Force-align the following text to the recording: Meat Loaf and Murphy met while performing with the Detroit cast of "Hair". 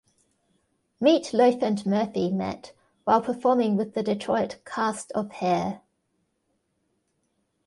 Meat 0.99 1.31
Loaf 1.31 1.61
and 1.61 1.85
Murphy 1.85 2.31
met 2.31 2.73
while 3.03 3.21
performing 3.21 3.77
with 3.77 3.93
the 3.93 4.01
Detroit 4.01 4.57
cast 4.65 5.11
of 5.11 5.31
"Hair". 5.33 5.81